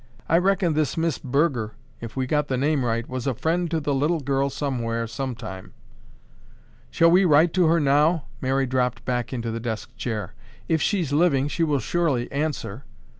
"I 0.27 0.39
reckon 0.39 0.73
this 0.73 0.97
Miss 0.97 1.19
Burger, 1.19 1.73
if 1.99 2.15
we 2.15 2.25
got 2.25 2.47
the 2.47 2.57
name 2.57 2.83
right, 2.83 3.07
was 3.07 3.27
a 3.27 3.35
friend 3.35 3.69
to 3.69 3.79
the 3.79 3.93
little 3.93 4.19
girl 4.19 4.49
somewhere, 4.49 5.05
sometime." 5.05 5.73
"Shall 6.89 7.11
we 7.11 7.23
write 7.23 7.53
to 7.53 7.67
her 7.67 7.79
now?" 7.79 8.25
Mary 8.41 8.65
dropped 8.65 9.05
back 9.05 9.31
into 9.31 9.51
the 9.51 9.59
desk 9.59 9.95
chair. 9.97 10.33
"If 10.67 10.81
she's 10.81 11.13
living, 11.13 11.49
she 11.49 11.63
will 11.63 11.77
surely 11.77 12.31
answer." 12.31 12.83